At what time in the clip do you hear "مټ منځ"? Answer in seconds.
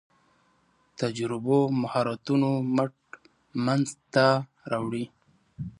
2.75-3.87